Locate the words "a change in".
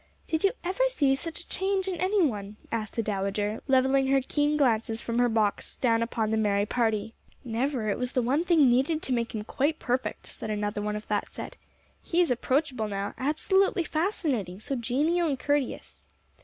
1.41-1.93